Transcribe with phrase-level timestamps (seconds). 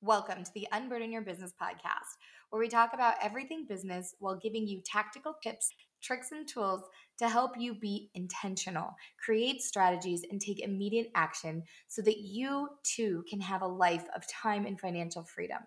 [0.00, 2.18] Welcome to the Unburden Your Business podcast,
[2.50, 6.84] where we talk about everything business while giving you tactical tips, tricks, and tools
[7.18, 13.24] to help you be intentional, create strategies, and take immediate action so that you too
[13.28, 15.58] can have a life of time and financial freedom.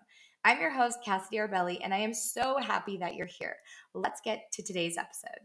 [0.46, 3.56] I'm your host, Cassidy Arbelli, and I am so happy that you're here.
[3.92, 5.42] Let's get to today's episode.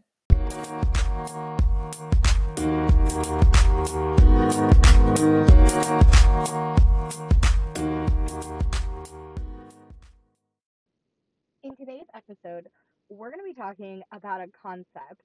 [11.68, 12.66] In today's episode,
[13.10, 15.20] we're going to be talking about a concept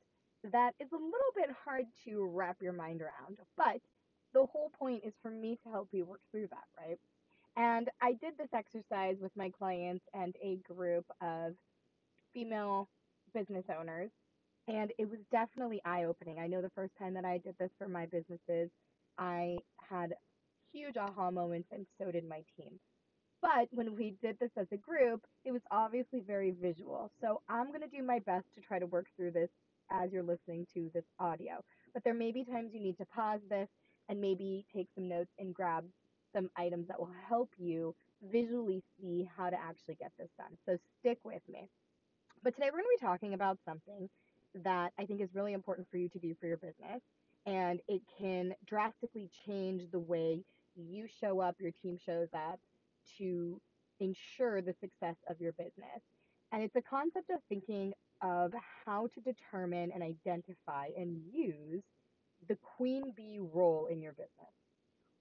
[0.51, 3.79] that is a little bit hard to wrap your mind around, but
[4.33, 6.99] the whole point is for me to help you work through that, right?
[7.55, 11.53] And I did this exercise with my clients and a group of
[12.33, 12.89] female
[13.33, 14.09] business owners,
[14.67, 16.39] and it was definitely eye opening.
[16.39, 18.69] I know the first time that I did this for my businesses,
[19.17, 19.55] I
[19.89, 20.13] had
[20.73, 22.81] huge aha moments, and so did my team.
[23.43, 27.11] But when we did this as a group, it was obviously very visual.
[27.19, 29.49] So I'm going to do my best to try to work through this
[29.91, 31.61] as you're listening to this audio.
[31.93, 33.67] But there may be times you need to pause this
[34.07, 35.83] and maybe take some notes and grab
[36.33, 37.93] some items that will help you
[38.31, 40.57] visually see how to actually get this done.
[40.65, 41.67] So stick with me.
[42.43, 44.09] But today we're going to be talking about something
[44.63, 47.01] that I think is really important for you to do for your business.
[47.45, 50.45] And it can drastically change the way
[50.77, 52.61] you show up, your team shows up,
[53.17, 53.59] to
[53.99, 56.01] ensure the success of your business.
[56.51, 58.53] And it's a concept of thinking of
[58.85, 61.83] how to determine and identify and use
[62.47, 64.53] the queen bee role in your business.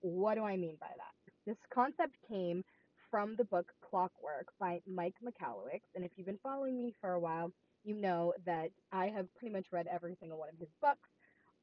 [0.01, 1.33] What do I mean by that?
[1.47, 2.63] This concept came
[3.11, 5.83] from the book Clockwork by Mike Michalowicz.
[5.95, 7.53] And if you've been following me for a while,
[7.85, 11.09] you know that I have pretty much read every single one of his books.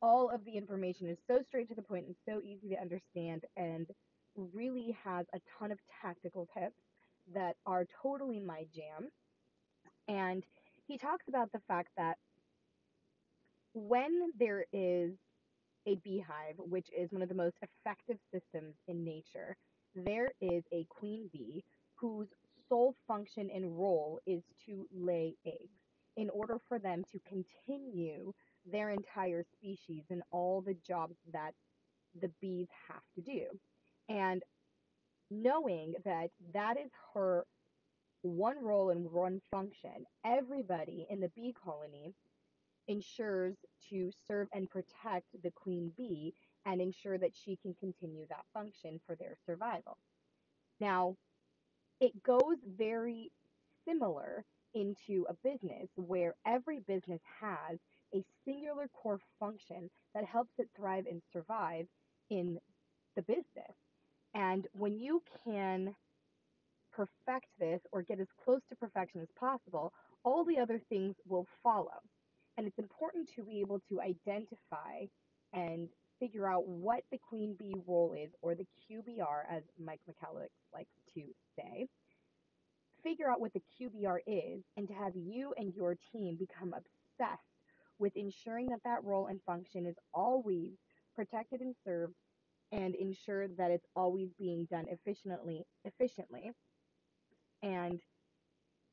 [0.02, 3.46] All of the information is so straight to the point and so easy to understand
[3.58, 3.88] and
[4.54, 6.82] really has a ton of tactical tips
[7.34, 9.10] that are totally my jam.
[10.08, 10.44] And
[10.88, 12.18] he talks about the fact that
[13.74, 15.12] when there is
[15.86, 19.56] a beehive, which is one of the most effective systems in nature,
[19.96, 21.64] there is a queen bee
[21.96, 22.28] whose
[22.68, 25.80] sole function and role is to lay eggs
[26.18, 28.34] in order for them to continue
[28.66, 31.54] their entire species and all the jobs that
[32.22, 33.46] the bees have to do.
[34.10, 34.44] And
[35.30, 37.46] knowing that that is her
[38.24, 42.14] one role and one function, everybody in the bee colony
[42.88, 43.56] ensures
[43.90, 46.34] to serve and protect the queen bee
[46.66, 49.98] and ensure that she can continue that function for their survival.
[50.80, 51.16] Now,
[52.02, 53.32] it goes very
[53.88, 54.44] similar
[54.74, 57.78] into a business where every business has
[58.14, 61.86] a singular core function that helps it thrive and survive
[62.30, 62.58] in
[63.16, 63.76] the business.
[64.34, 65.96] And when you can
[66.92, 71.48] perfect this or get as close to perfection as possible, all the other things will
[71.64, 72.02] follow.
[72.58, 75.06] And it's important to be able to identify
[75.54, 75.88] and
[76.20, 80.92] figure out what the queen bee role is, or the QBR, as Mike Michalowicz likes
[81.14, 81.22] to
[81.56, 81.88] say.
[83.02, 87.42] Figure out what the QBR is, and to have you and your team become obsessed
[87.98, 90.72] with ensuring that that role and function is always
[91.16, 92.14] protected and served
[92.72, 96.52] and ensure that it's always being done efficiently efficiently.
[97.64, 98.02] And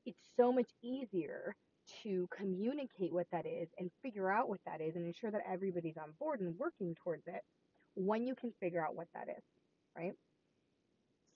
[0.07, 1.55] it's so much easier
[2.03, 5.97] to communicate what that is and figure out what that is and ensure that everybody's
[5.97, 7.43] on board and working towards it
[7.95, 9.43] when you can figure out what that is
[9.97, 10.15] right?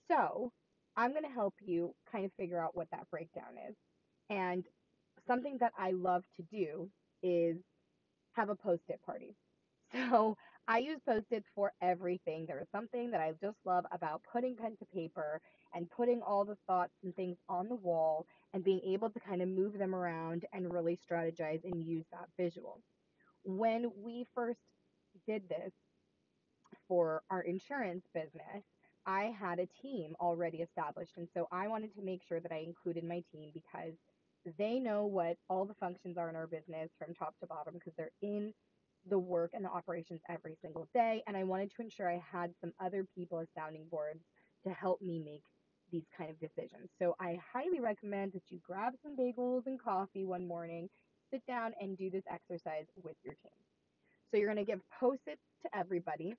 [0.09, 0.51] So
[0.97, 3.75] i'm going to help you kind of figure out what that breakdown is.
[4.29, 4.65] And
[5.27, 6.89] something that i love to do
[7.23, 7.57] is
[8.33, 9.35] have a post-it party.
[9.93, 12.45] So I use post-its for everything.
[12.45, 15.41] There is something that I just love about putting pen to paper
[15.73, 19.41] and putting all the thoughts and things on the wall and being able to kind
[19.41, 22.79] of move them around and really strategize and use that visual.
[23.43, 24.59] When we first
[25.27, 25.73] did this
[26.87, 28.63] for our insurance business,
[29.05, 31.13] I had a team already established.
[31.17, 33.93] And so I wanted to make sure that I included my team because
[34.57, 37.93] they know what all the functions are in our business from top to bottom because
[37.97, 38.53] they're in
[39.09, 41.23] the work and the operations every single day.
[41.27, 44.23] And I wanted to ensure I had some other people as sounding boards
[44.65, 45.43] to help me make
[45.91, 46.89] these kind of decisions.
[46.99, 50.89] So I highly recommend that you grab some bagels and coffee one morning,
[51.31, 53.51] sit down and do this exercise with your team.
[54.29, 56.33] So you're going to give post its to everybody.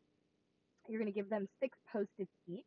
[0.88, 2.64] You're going to give them six post its each.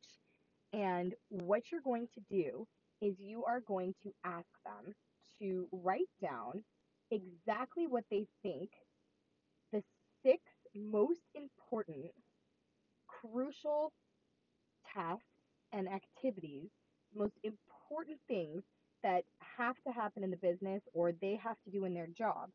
[0.74, 2.68] And what you're going to do
[3.02, 4.94] is you are going to ask them
[5.40, 6.64] to write down
[7.12, 8.70] exactly what they think
[10.26, 10.42] six
[10.76, 12.12] most important,
[13.08, 13.94] crucial
[14.94, 15.24] tasks
[15.74, 16.70] and activities
[17.16, 18.64] most important things
[19.04, 19.24] that
[19.58, 22.50] have to happen in the business or they have to do in their job.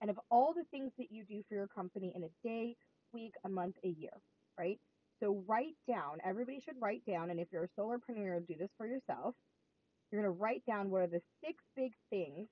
[0.00, 2.76] And of all the things that you do for your company in a day,
[3.12, 4.12] week, a month, a year,
[4.58, 4.78] right?
[5.22, 8.86] So write down, everybody should write down, and if you're a solopreneur, do this for
[8.86, 9.34] yourself.
[10.12, 12.48] You're going to write down what are the six big things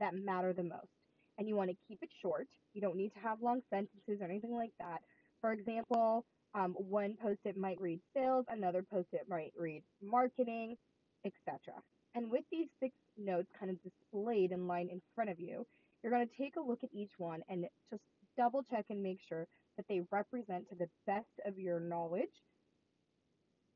[0.00, 0.95] that matter the most.
[1.38, 2.48] And you want to keep it short.
[2.72, 5.00] You don't need to have long sentences or anything like that.
[5.40, 6.24] For example,
[6.54, 10.76] um, one post it might read sales, another post it might read marketing,
[11.24, 11.74] etc.
[12.14, 15.66] And with these six notes kind of displayed in line in front of you,
[16.02, 18.02] you're going to take a look at each one and just
[18.36, 19.46] double check and make sure
[19.76, 22.30] that they represent to the best of your knowledge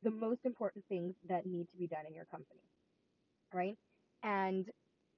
[0.03, 2.63] the most important things that need to be done in your company,
[3.53, 3.77] right?
[4.23, 4.67] And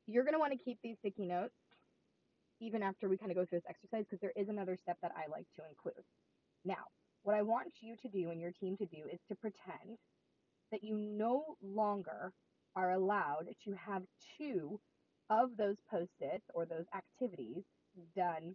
[0.07, 1.55] you're going to want to keep these sticky notes
[2.63, 5.13] even after we kind of go through this exercise because there is another step that
[5.17, 6.05] I like to include.
[6.65, 6.85] Now,
[7.25, 9.99] what I want you to do and your team to do is to pretend
[10.71, 12.33] that you no longer
[12.77, 14.03] are allowed to have
[14.39, 14.81] two
[15.29, 17.63] of those post-its or those activities
[18.17, 18.55] done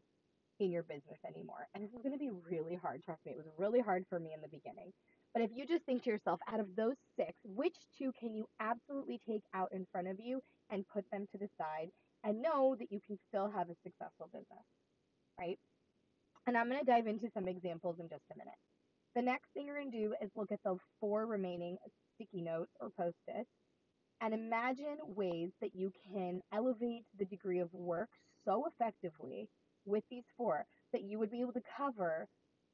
[0.60, 1.68] in your business anymore.
[1.76, 3.04] And this is going to be really hard.
[3.04, 4.92] Trust me, it was really hard for me in the beginning.
[5.34, 8.48] But if you just think to yourself, out of those six, which two can you
[8.60, 11.90] absolutely take out in front of you and put them to the side
[12.28, 14.66] and know that you can still have a successful business,
[15.40, 15.58] right?
[16.46, 18.60] And I'm going to dive into some examples in just a minute.
[19.16, 21.78] The next thing you're going to do is look at the four remaining
[22.16, 23.50] sticky notes or post its
[24.22, 28.10] and imagine ways that you can elevate the degree of work
[28.46, 29.48] so effectively
[29.86, 32.28] with these four that you would be able to cover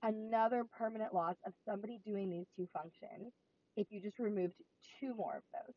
[0.04, 3.32] another permanent loss of somebody doing these two functions
[3.78, 4.54] if you just removed
[5.00, 5.76] two more of those,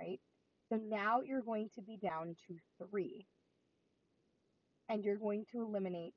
[0.00, 0.20] right?
[0.70, 2.56] So now you're going to be down to
[2.88, 3.26] three
[4.88, 6.14] and you're going to eliminate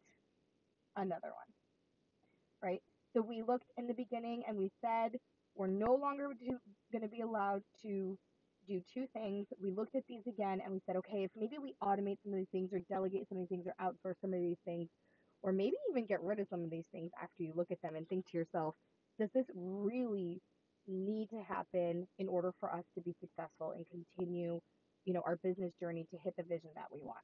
[0.96, 1.52] another one,
[2.62, 2.82] right?
[3.14, 5.12] So we looked in the beginning and we said
[5.56, 6.30] we're no longer
[6.92, 8.18] going to be allowed to
[8.68, 9.48] do two things.
[9.62, 12.40] We looked at these again and we said, okay, if maybe we automate some of
[12.40, 14.88] these things or delegate some of these things or outsource some of these things,
[15.44, 17.96] or maybe even get rid of some of these things after you look at them
[17.96, 18.76] and think to yourself,
[19.20, 20.42] does this really
[20.88, 24.60] need to happen in order for us to be successful and continue,
[25.06, 27.24] you know, our business journey to hit the vision that we want?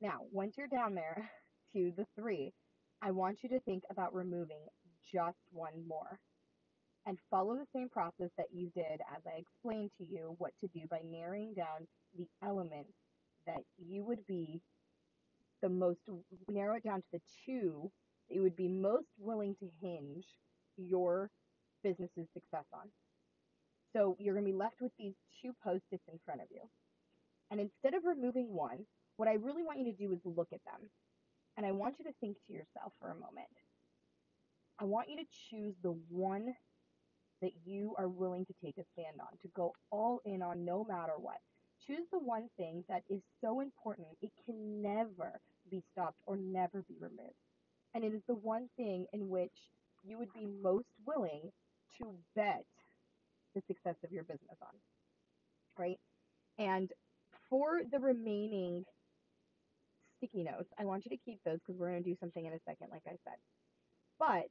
[0.00, 1.30] Now, once you're down there
[1.74, 2.52] to the three,
[3.02, 4.66] I want you to think about removing
[5.12, 6.18] just one more
[7.06, 10.68] and follow the same process that you did as I explained to you what to
[10.68, 11.86] do by narrowing down
[12.16, 12.92] the elements
[13.46, 14.60] that you would be
[15.62, 16.00] the most,
[16.48, 17.90] narrow it down to the two
[18.28, 20.24] that you would be most willing to hinge
[20.76, 21.30] your
[21.82, 22.88] business's success on.
[23.92, 26.62] So you're going to be left with these two post its in front of you.
[27.50, 28.86] And instead of removing one,
[29.16, 30.88] what I really want you to do is look at them.
[31.56, 33.50] And I want you to think to yourself for a moment.
[34.80, 36.54] I want you to choose the one
[37.42, 40.84] that you are willing to take a stand on, to go all in on no
[40.88, 41.38] matter what.
[41.86, 45.40] Choose the one thing that is so important, it can never
[45.70, 47.34] be stopped or never be removed.
[47.94, 49.52] And it is the one thing in which
[50.02, 51.50] you would be most willing
[51.98, 52.64] to bet
[53.54, 54.74] the success of your business on.
[55.78, 55.98] Right?
[56.58, 56.92] And
[57.48, 58.84] for the remaining
[60.18, 62.52] sticky notes, I want you to keep those because we're going to do something in
[62.52, 63.38] a second, like I said.
[64.18, 64.50] But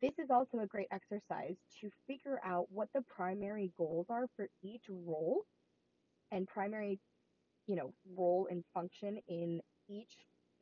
[0.00, 4.48] this is also a great exercise to figure out what the primary goals are for
[4.62, 5.42] each role
[6.32, 6.98] and primary,
[7.66, 10.12] you know, role and function in each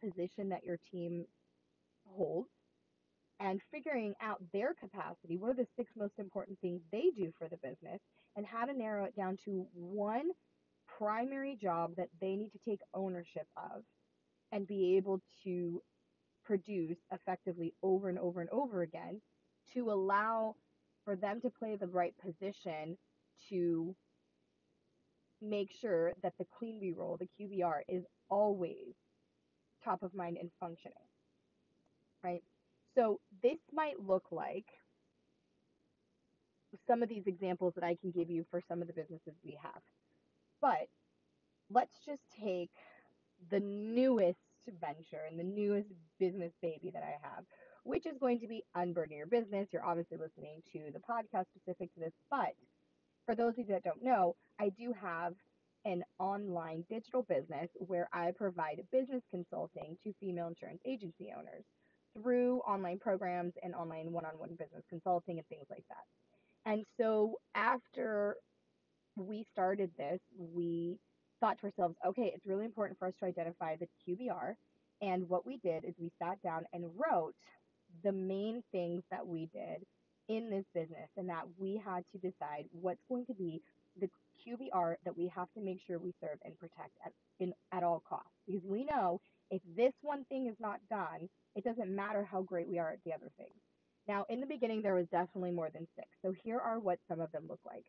[0.03, 1.25] position that your team
[2.07, 2.49] holds
[3.41, 5.37] and figuring out their capacity.
[5.37, 8.01] What are the six most important things they do for the business
[8.37, 10.31] and how to narrow it down to one
[10.99, 13.83] primary job that they need to take ownership of
[14.53, 15.83] and be able to
[16.45, 19.21] produce effectively over and over and over again
[19.73, 20.55] to allow
[21.05, 22.97] for them to play the right position
[23.49, 23.95] to
[25.43, 28.95] make sure that the queen bee role, the QBR, is always
[29.85, 30.97] top of mind and functioning.
[32.23, 32.43] Right?
[32.95, 34.67] So this might look like
[36.87, 39.59] some of these examples that I can give you for some of the businesses we
[39.63, 39.83] have.
[40.61, 40.89] But
[41.71, 42.71] let's just take
[43.51, 44.39] the newest
[44.81, 47.45] venture and the newest business baby that I have,
[47.85, 49.69] which is going to be Unburden Your Business.
[49.73, 52.55] You're obviously listening to the podcast specific to this, but
[53.27, 55.35] for those of you that don't know, I do have
[55.85, 61.65] an online digital business where I provide business consulting to female insurance agency owners
[62.15, 66.71] through online programs and online one on one business consulting and things like that.
[66.71, 68.37] And so after
[69.17, 70.99] we started this, we
[71.41, 74.55] thought to ourselves, okay, it's really important for us to identify the QBR.
[75.03, 77.35] And what we did is we sat down and wrote
[78.03, 79.85] the main things that we did
[80.29, 83.61] in this business and that we had to decide what's going to be
[84.01, 84.09] the
[84.47, 88.03] QBR that we have to make sure we serve and protect at, in, at all
[88.09, 88.31] costs.
[88.47, 92.69] Because we know if this one thing is not done, it doesn't matter how great
[92.69, 93.61] we are at the other things.
[94.09, 96.09] Now, in the beginning, there was definitely more than six.
[96.23, 97.85] So here are what some of them look like.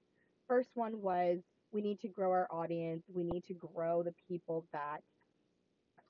[0.47, 1.39] First one was
[1.71, 3.03] we need to grow our audience.
[3.13, 4.99] We need to grow the people that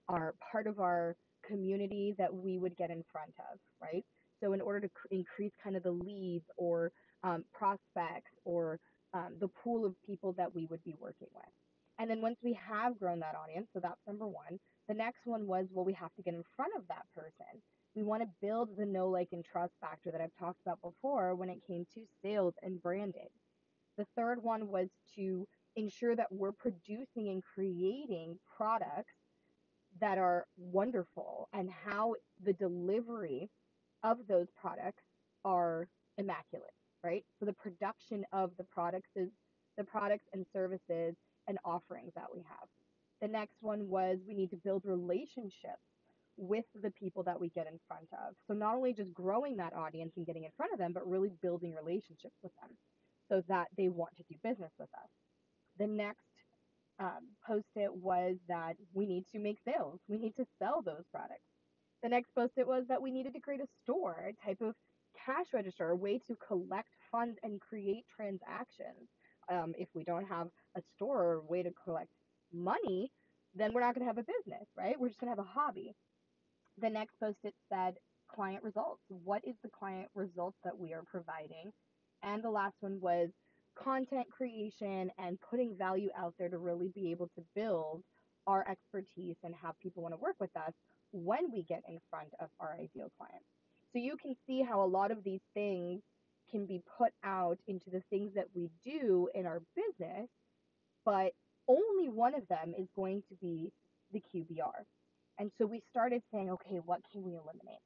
[0.08, 1.16] are part of our
[1.48, 4.04] community that we would get in front of, right?
[4.42, 6.92] So in order to cr- increase kind of the leads or
[7.24, 8.80] um, prospects or
[9.14, 11.46] um, the pool of people that we would be working with.
[12.00, 15.48] And then once we have grown that audience, so that's number one, the next one
[15.48, 17.62] was, well, we have to get in front of that person.
[17.96, 21.36] We want to build the know, like, and trust factor that I've talked about before
[21.36, 23.30] when it came to sales and branding.
[23.98, 29.14] The third one was to ensure that we're producing and creating products
[30.02, 33.50] that are wonderful and how the delivery
[34.04, 35.04] of those products
[35.46, 35.88] are
[36.18, 36.74] immaculate,
[37.04, 37.24] right?
[37.40, 39.30] So the production of the products is
[39.78, 41.16] the products and services
[41.48, 42.68] and offerings that we have.
[43.22, 45.82] The next one was we need to build relationships
[46.38, 48.36] with the people that we get in front of.
[48.48, 51.32] So not only just growing that audience and getting in front of them, but really
[51.42, 52.72] building relationships with them
[53.30, 55.10] so that they want to do business with us.
[55.80, 56.20] The next
[57.00, 60.00] um, post it was that we need to make sales.
[60.08, 61.44] We need to sell those products.
[62.04, 64.76] The next post it was that we needed to create a store, a type of
[65.26, 69.10] cash register, a way to collect funds and create transactions.
[69.52, 72.10] Um, if we don't have a store or a way to collect
[72.54, 73.12] money,
[73.54, 75.00] then we're not going to have a business, right?
[75.00, 75.94] We're just going to have a hobby.
[76.82, 77.96] The next post it said
[78.34, 79.02] client results.
[79.08, 81.72] What is the client results that we are providing?
[82.24, 83.30] And the last one was
[83.82, 88.02] content creation and putting value out there to really be able to build
[88.48, 90.74] our expertise and have people want to work with us
[91.12, 93.44] when we get in front of our ideal client.
[93.94, 96.02] So you can see how a lot of these things
[96.52, 100.28] can be put out into the things that we do in our business,
[101.06, 101.32] but
[101.68, 103.72] only one of them is going to be
[104.14, 104.86] the QBR.
[105.38, 107.82] And so we started saying, okay, what can we eliminate?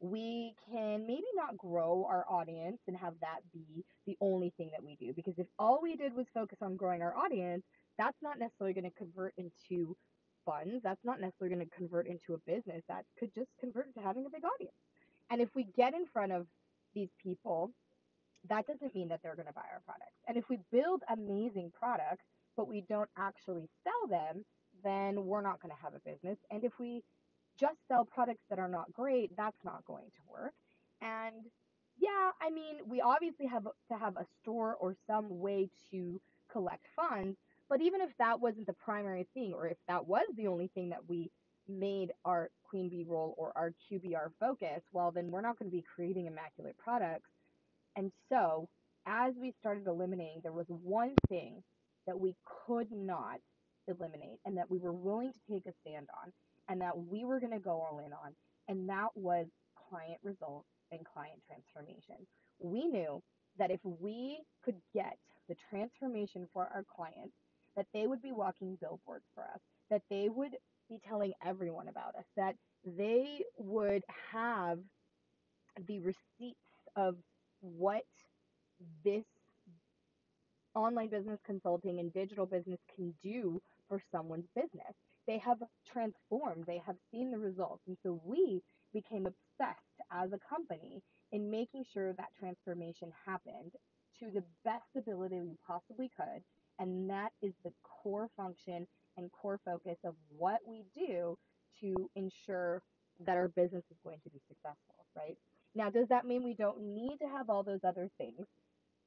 [0.00, 4.82] We can maybe not grow our audience and have that be the only thing that
[4.82, 5.12] we do.
[5.14, 7.62] Because if all we did was focus on growing our audience,
[7.98, 9.96] that's not necessarily going to convert into
[10.44, 10.82] funds.
[10.82, 12.82] That's not necessarily going to convert into a business.
[12.88, 14.76] That could just convert into having a big audience.
[15.30, 16.46] And if we get in front of
[16.94, 17.70] these people,
[18.48, 20.16] that doesn't mean that they're going to buy our products.
[20.26, 22.24] And if we build amazing products,
[22.60, 24.44] but we don't actually sell them,
[24.84, 26.36] then we're not going to have a business.
[26.50, 27.02] And if we
[27.58, 30.52] just sell products that are not great, that's not going to work.
[31.00, 31.46] And
[31.96, 36.20] yeah, I mean, we obviously have to have a store or some way to
[36.52, 37.38] collect funds,
[37.70, 40.90] but even if that wasn't the primary thing, or if that was the only thing
[40.90, 41.30] that we
[41.66, 45.74] made our queen bee role or our QBR focus, well, then we're not going to
[45.74, 47.30] be creating immaculate products.
[47.96, 48.68] And so,
[49.06, 51.62] as we started eliminating, there was one thing
[52.10, 52.34] that we
[52.66, 53.38] could not
[53.86, 56.32] eliminate and that we were willing to take a stand on
[56.68, 58.34] and that we were going to go all in on,
[58.66, 59.46] and that was
[59.88, 62.16] client results and client transformation.
[62.58, 63.22] We knew
[63.58, 65.16] that if we could get
[65.48, 67.36] the transformation for our clients,
[67.76, 70.56] that they would be walking billboards for us, that they would
[70.88, 74.02] be telling everyone about us, that they would
[74.32, 74.80] have
[75.86, 76.58] the receipts
[76.96, 77.16] of
[77.60, 78.02] what
[79.04, 79.24] this
[80.74, 84.94] online business consulting and digital business can do for someone's business.
[85.26, 85.58] They have
[85.92, 87.82] transformed, they have seen the results.
[87.86, 88.62] And so we
[88.92, 89.80] became obsessed
[90.12, 93.72] as a company in making sure that transformation happened
[94.20, 96.42] to the best ability we possibly could.
[96.78, 98.86] And that is the core function
[99.16, 101.36] and core focus of what we do
[101.80, 102.82] to ensure
[103.26, 105.36] that our business is going to be successful, right?
[105.74, 108.46] Now, does that mean we don't need to have all those other things?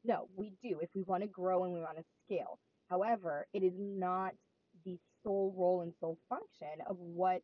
[0.04, 2.60] No, we do if we want to grow and we want to scale.
[2.90, 4.34] However, it is not
[4.86, 7.42] the sole role and sole function of what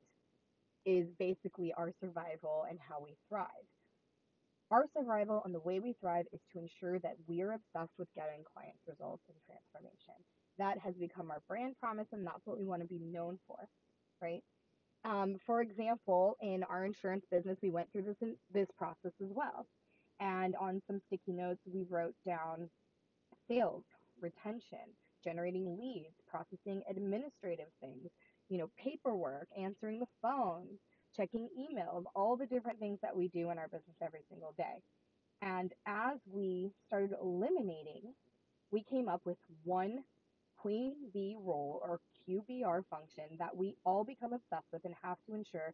[0.86, 3.48] is basically our survival and how we thrive.
[4.72, 8.08] Our survival and the way we thrive is to ensure that we are obsessed with
[8.16, 10.16] getting clients results and transformation.
[10.60, 13.58] That has become our brand promise, and that's what we want to be known for,
[14.22, 14.44] right?
[15.06, 18.18] Um, for example, in our insurance business, we went through this
[18.54, 19.66] this process as well.
[20.20, 22.70] And on some sticky notes, we wrote down
[23.48, 23.84] sales,
[24.22, 24.80] retention,
[25.24, 28.10] generating leads, processing administrative things,
[28.50, 30.68] you know, paperwork, answering the phone,
[31.16, 34.82] checking emails, all the different things that we do in our business every single day.
[35.42, 38.14] And as we started eliminating,
[38.72, 40.00] we came up with one
[40.58, 45.36] queen bee role or QBR function that we all become obsessed with and have to
[45.36, 45.74] ensure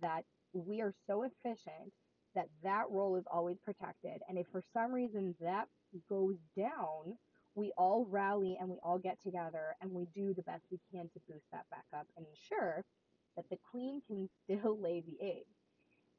[0.00, 1.92] that we are so efficient
[2.34, 4.20] that that role is always protected.
[4.28, 5.68] And if for some reason that
[6.08, 7.16] goes down,
[7.54, 11.08] we all rally and we all get together and we do the best we can
[11.10, 12.84] to boost that back up and ensure
[13.36, 15.44] that the queen can still lay the egg.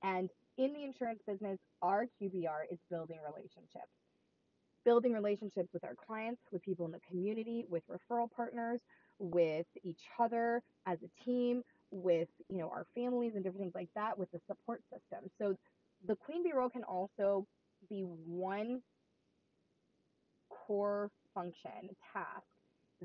[0.03, 3.91] And in the insurance business, our QBR is building relationships.
[4.85, 8.79] Building relationships with our clients, with people in the community, with referral partners,
[9.17, 13.89] with each other as a team, with you know our families and different things like
[13.95, 15.29] that, with the support system.
[15.39, 15.55] So
[16.07, 17.45] the queen bee role can also
[17.89, 18.81] be one
[20.49, 22.43] core function task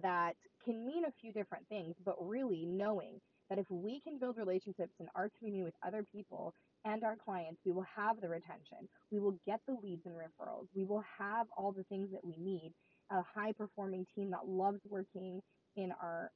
[0.03, 4.37] that can mean a few different things, but really knowing that if we can build
[4.37, 6.55] relationships in our community with other people
[6.85, 10.67] and our clients, we will have the retention, we will get the leads and referrals,
[10.75, 12.73] we will have all the things that we need,
[13.11, 15.41] a high performing team that loves working
[15.77, 16.31] in our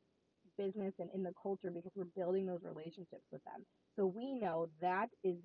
[0.58, 3.64] business and in the culture because we're building those relationships with them.
[3.96, 5.36] So we know that is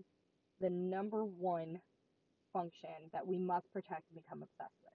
[0.61, 1.79] the number one
[2.53, 4.91] function that we must protect and become obsessed with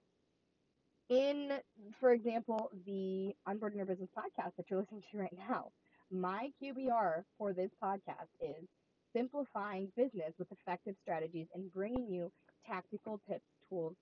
[1.09, 1.51] in,
[1.99, 5.71] for example, the Unburden Your Business podcast that you're listening to right now,
[6.11, 8.67] my QBR for this podcast is
[9.15, 12.31] simplifying business with effective strategies and bringing you
[12.67, 13.95] tactical tips, tools,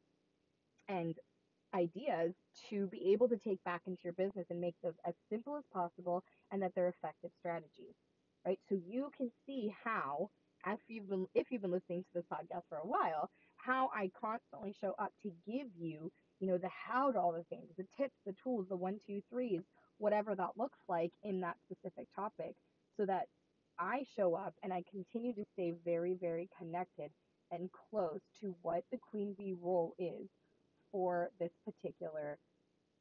[0.90, 1.16] and
[1.76, 2.34] ideas
[2.70, 5.64] to be able to take back into your business and make those as simple as
[5.74, 7.96] possible and that they're effective strategies.
[8.46, 8.60] Right?
[8.70, 10.30] So you can see how,
[10.68, 14.12] if you've been if you've been listening to this podcast for a while, how I
[14.20, 16.12] constantly show up to give you
[16.44, 19.22] you know, the how to all the things, the tips, the tools, the one, two,
[19.30, 19.62] threes,
[19.98, 22.54] whatever that looks like in that specific topic,
[22.98, 23.28] so that
[23.80, 27.12] I show up and I continue to stay very, very connected
[27.52, 30.28] and close to what the queen bee role is
[30.92, 32.38] for this particular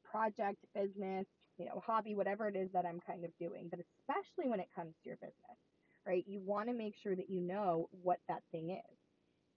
[0.09, 1.25] project, business,
[1.57, 4.69] you know, hobby, whatever it is that I'm kind of doing, but especially when it
[4.73, 5.57] comes to your business,
[6.05, 6.23] right?
[6.27, 8.97] You want to make sure that you know what that thing is.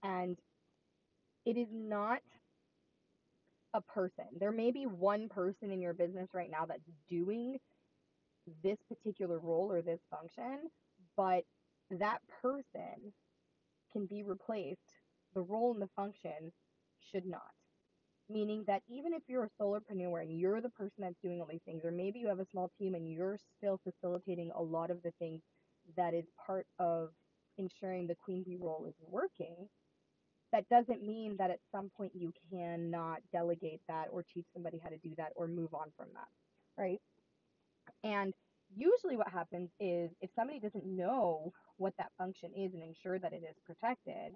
[0.03, 0.37] And
[1.45, 2.19] it is not
[3.73, 4.25] a person.
[4.39, 7.57] There may be one person in your business right now that's doing
[8.63, 10.69] this particular role or this function,
[11.15, 11.43] but
[11.91, 13.13] that person
[13.91, 14.79] can be replaced.
[15.33, 16.51] The role and the function
[17.11, 17.41] should not.
[18.29, 21.61] Meaning that even if you're a solopreneur and you're the person that's doing all these
[21.65, 25.01] things, or maybe you have a small team and you're still facilitating a lot of
[25.03, 25.41] the things
[25.95, 27.09] that is part of
[27.57, 29.67] ensuring the queen bee role is working,
[30.51, 34.89] that doesn't mean that at some point you cannot delegate that or teach somebody how
[34.89, 36.27] to do that or move on from that,
[36.81, 36.99] right?
[38.03, 38.33] And
[38.75, 43.33] usually what happens is if somebody doesn't know what that function is and ensure that
[43.33, 44.33] it is protected,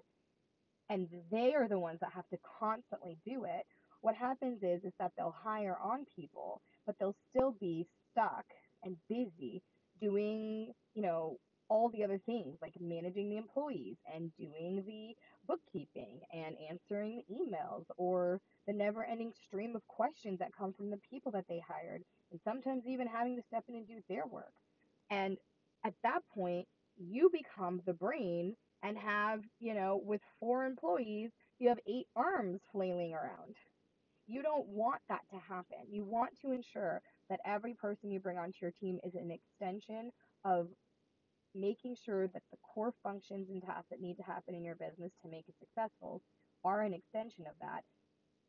[0.90, 3.64] and they are the ones that have to constantly do it,
[4.02, 8.44] what happens is is that they'll hire on people, but they'll still be stuck
[8.84, 9.62] and busy
[10.02, 11.36] doing, you know,
[11.68, 15.14] all the other things like managing the employees and doing the
[15.48, 20.90] bookkeeping and answering the emails or the never ending stream of questions that come from
[20.90, 24.26] the people that they hired and sometimes even having to step in and do their
[24.26, 24.52] work.
[25.10, 25.38] And
[25.84, 26.66] at that point,
[26.98, 32.60] you become the brain and have, you know, with four employees, you have eight arms
[32.70, 33.56] flailing around.
[34.26, 35.78] You don't want that to happen.
[35.90, 37.00] You want to ensure
[37.32, 40.12] that every person you bring onto your team is an extension
[40.44, 40.68] of
[41.54, 45.10] making sure that the core functions and tasks that need to happen in your business
[45.22, 46.20] to make it successful
[46.62, 47.84] are an extension of that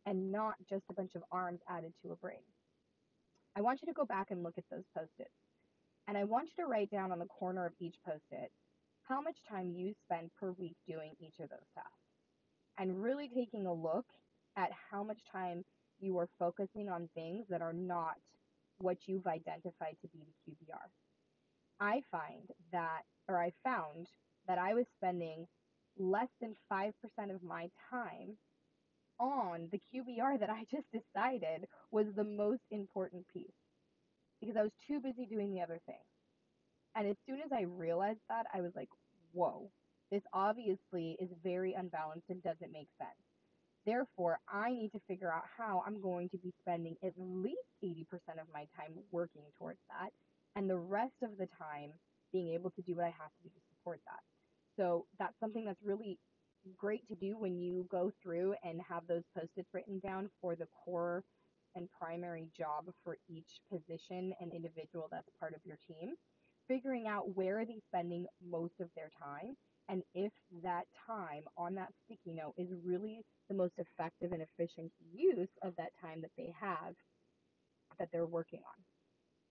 [0.05, 2.43] and not just a bunch of arms added to a brain.
[3.55, 5.31] I want you to go back and look at those post its.
[6.09, 8.51] And I want you to write down on the corner of each post it
[9.07, 11.89] how much time you spend per week doing each of those tasks.
[12.77, 14.05] And really taking a look
[14.57, 15.63] at how much time
[16.01, 18.15] you are focusing on things that are not
[18.79, 20.89] what you've identified to be the QBR.
[21.79, 24.07] I find that, or I found
[24.47, 25.47] that I was spending
[25.97, 26.91] less than 5%
[27.33, 28.37] of my time
[29.19, 33.51] on the QBR that I just decided was the most important piece
[34.39, 36.03] because I was too busy doing the other thing.
[36.95, 38.89] And as soon as I realized that, I was like,
[39.31, 39.69] whoa,
[40.11, 43.32] this obviously is very unbalanced and doesn't make sense.
[43.85, 48.03] Therefore, I need to figure out how I'm going to be spending at least 80%
[48.39, 50.11] of my time working towards that
[50.55, 51.91] and the rest of the time
[52.31, 54.21] being able to do what I have to do to support that.
[54.77, 56.17] So that's something that's really
[56.77, 60.67] great to do when you go through and have those post-its written down for the
[60.83, 61.23] core
[61.75, 66.13] and primary job for each position and individual that's part of your team.
[66.67, 69.55] Figuring out where are they spending most of their time
[69.89, 70.31] and if
[70.63, 75.75] that time on that sticky note is really the most effective and efficient use of
[75.77, 76.95] that time that they have
[77.99, 78.83] that they're working on.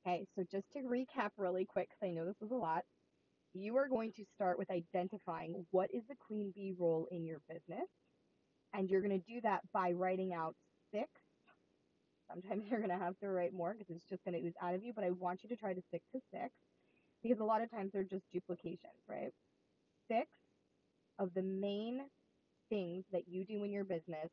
[0.06, 2.82] Okay, so just to recap really quick, because I know this was a lot,
[3.54, 7.40] you are going to start with identifying what is the queen bee role in your
[7.48, 7.88] business.
[8.74, 10.56] And you're going to do that by writing out
[10.92, 11.08] six.
[12.28, 14.74] Sometimes you're going to have to write more because it's just going to ooze out
[14.74, 16.50] of you, but I want you to try to stick to six
[17.22, 19.32] because a lot of times they're just duplications, right?
[20.12, 20.28] Six
[21.18, 22.02] of the main
[22.68, 24.28] things that you do in your business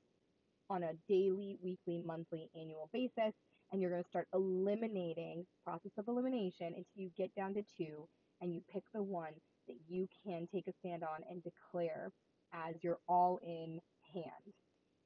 [0.69, 3.33] on a daily, weekly, monthly, annual basis.
[3.71, 8.07] And you're going to start eliminating, process of elimination until you get down to two
[8.41, 9.33] and you pick the one
[9.67, 12.11] that you can take a stand on and declare
[12.53, 13.79] as your all in
[14.13, 14.53] hand.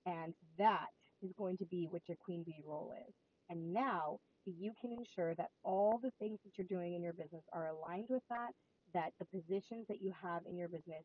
[0.06, 0.88] And that
[1.22, 3.14] is going to be what your queen bee role is.
[3.50, 7.44] And now you can ensure that all the things that you're doing in your business
[7.54, 8.52] are aligned with that,
[8.94, 11.04] that the positions that you have in your business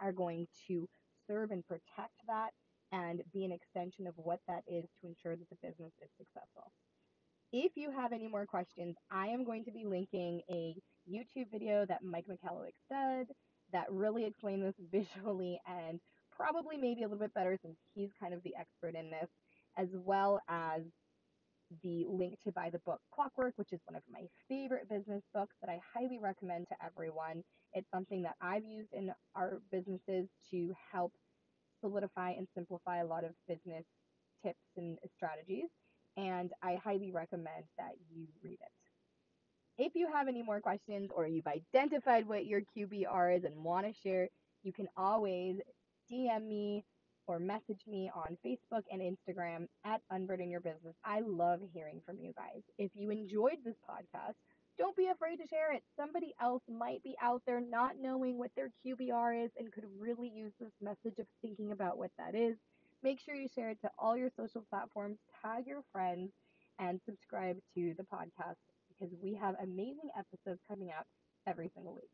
[0.00, 0.88] are going to
[1.26, 2.50] serve and protect that
[2.92, 6.72] and be an extension of what that is to ensure that the business is successful.
[7.52, 10.74] If you have any more questions, I am going to be linking a
[11.10, 13.28] YouTube video that Mike Michalowicz did
[13.72, 16.00] that really explained this visually and
[16.34, 19.28] probably maybe a little bit better since he's kind of the expert in this,
[19.76, 20.82] as well as
[21.82, 25.54] the link to buy the book Clockwork, which is one of my favorite business books
[25.60, 27.42] that I highly recommend to everyone.
[27.72, 31.12] It's something that I've used in our businesses to help
[31.80, 33.84] solidify and simplify a lot of business
[34.44, 35.68] tips and strategies.
[36.16, 39.82] And I highly recommend that you read it.
[39.82, 43.86] If you have any more questions or you've identified what your QBR is and want
[43.86, 44.28] to share,
[44.62, 45.56] you can always
[46.10, 46.84] DM me
[47.26, 50.94] or message me on Facebook and Instagram at Unburden Your Business.
[51.04, 52.62] I love hearing from you guys.
[52.78, 54.34] If you enjoyed this podcast,
[54.78, 55.82] don't be afraid to share it.
[55.96, 60.30] Somebody else might be out there not knowing what their QBR is and could really
[60.34, 62.56] use this message of thinking about what that is.
[63.02, 66.30] Make sure you share it to all your social platforms, tag your friends,
[66.78, 68.56] and subscribe to the podcast
[68.88, 71.04] because we have amazing episodes coming out
[71.46, 72.10] every single week.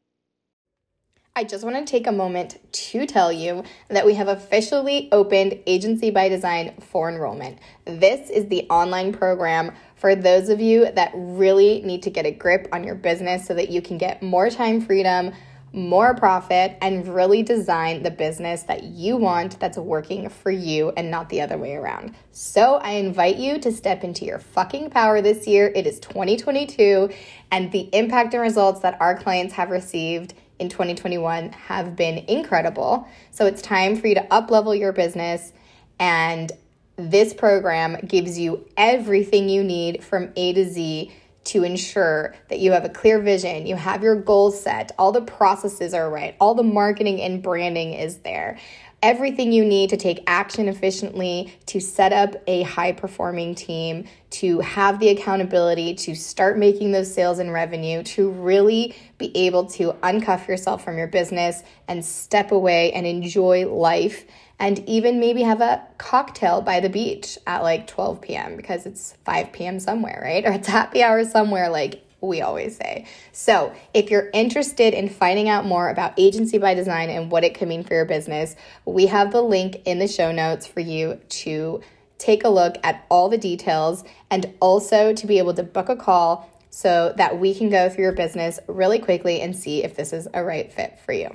[1.38, 5.58] I just want to take a moment to tell you that we have officially opened
[5.66, 7.58] Agency by Design for enrollment.
[7.84, 12.30] This is the online program for those of you that really need to get a
[12.30, 15.34] grip on your business so that you can get more time freedom,
[15.74, 21.10] more profit, and really design the business that you want that's working for you and
[21.10, 22.14] not the other way around.
[22.32, 25.70] So I invite you to step into your fucking power this year.
[25.74, 27.10] It is 2022,
[27.50, 33.08] and the impact and results that our clients have received in 2021 have been incredible.
[33.30, 35.52] So it's time for you to up level your business
[35.98, 36.52] and
[36.96, 41.12] this program gives you everything you need from A to Z
[41.44, 45.20] to ensure that you have a clear vision, you have your goals set, all the
[45.20, 48.58] processes are right, all the marketing and branding is there
[49.02, 54.60] everything you need to take action efficiently, to set up a high performing team, to
[54.60, 59.92] have the accountability, to start making those sales and revenue, to really be able to
[60.02, 64.24] uncuff yourself from your business and step away and enjoy life.
[64.58, 68.56] And even maybe have a cocktail by the beach at like 12 p.m.
[68.56, 69.78] because it's 5 p.m.
[69.78, 70.44] somewhere, right?
[70.46, 71.68] Or it's happy hour somewhere.
[71.68, 73.06] Like we always say.
[73.32, 77.54] So, if you're interested in finding out more about Agency by Design and what it
[77.54, 81.20] could mean for your business, we have the link in the show notes for you
[81.28, 81.80] to
[82.18, 85.96] take a look at all the details and also to be able to book a
[85.96, 90.12] call so that we can go through your business really quickly and see if this
[90.12, 91.30] is a right fit for you.